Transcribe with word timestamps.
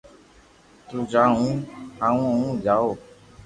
تو 0.87 0.95
جا 1.11 1.23
ھون 1.37 1.55
ھاپو 1.99 2.23
آوي 2.31 2.49
جاو 2.63 2.89